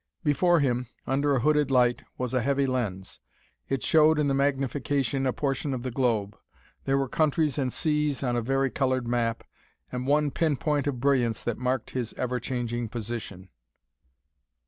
[0.23, 3.19] Before him, under a hooded light, was a heavy lens.
[3.69, 6.35] It showed in magnification a portion of the globe.
[6.85, 9.43] There were countries and seas on a vari colored map,
[9.91, 13.49] and one pin point of brilliance that marked his ever changing position.